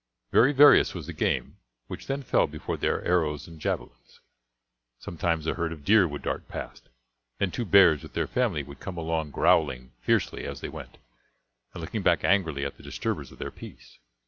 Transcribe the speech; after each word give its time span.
Very 0.31 0.51
various 0.51 0.95
was 0.95 1.05
the 1.05 1.13
game 1.13 1.57
which 1.85 2.07
then 2.07 2.23
fell 2.23 2.47
before 2.47 2.75
their 2.75 3.05
arrows 3.05 3.47
and 3.47 3.61
javelins. 3.61 4.19
Sometimes 4.97 5.45
a 5.45 5.53
herd 5.53 5.71
of 5.71 5.85
deer 5.85 6.07
would 6.07 6.23
dart 6.23 6.47
past, 6.47 6.89
then 7.37 7.51
two 7.51 7.65
bears 7.65 8.01
with 8.01 8.13
their 8.13 8.25
family 8.25 8.63
would 8.63 8.79
come 8.79 8.97
along 8.97 9.29
growling 9.29 9.91
fiercely 10.01 10.45
as 10.45 10.61
they 10.61 10.69
went, 10.69 10.97
and 11.75 11.81
looking 11.81 12.01
back 12.01 12.23
angrily 12.23 12.65
at 12.65 12.77
the 12.77 12.83
disturbers 12.83 13.31
of 13.31 13.37
their 13.37 13.51
peace. 13.51 13.99